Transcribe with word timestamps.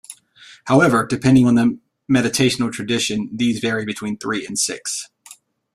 However, 0.65 1.05
depending 1.05 1.45
on 1.45 1.53
the 1.53 1.77
meditational 2.11 2.71
tradition, 2.71 3.29
these 3.31 3.59
vary 3.59 3.85
between 3.85 4.17
three 4.17 4.43
and 4.47 4.57
six. 4.57 5.09